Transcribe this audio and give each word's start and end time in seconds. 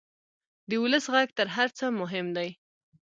د 0.69 0.71
ولس 0.83 1.05
غږ 1.13 1.29
تر 1.37 1.47
هر 1.55 1.69
څه 1.77 1.85
مهم 2.01 2.27
دی. 2.37 2.49